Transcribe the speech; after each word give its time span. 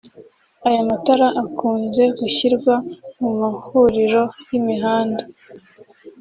Aya 0.67 0.81
matara 0.89 1.27
akunze 1.41 2.03
gushyirwa 2.19 2.73
mu 3.19 3.29
mahuriro 3.39 4.23
y’imihanda 4.49 5.23